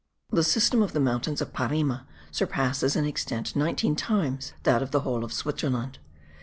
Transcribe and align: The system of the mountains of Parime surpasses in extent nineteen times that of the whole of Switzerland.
The 0.31 0.41
system 0.43 0.81
of 0.81 0.93
the 0.93 0.99
mountains 0.99 1.41
of 1.41 1.53
Parime 1.53 1.99
surpasses 2.31 2.95
in 2.95 3.05
extent 3.05 3.55
nineteen 3.55 3.95
times 3.95 4.53
that 4.63 4.81
of 4.81 4.89
the 4.89 5.01
whole 5.01 5.23
of 5.23 5.31
Switzerland. 5.31 5.99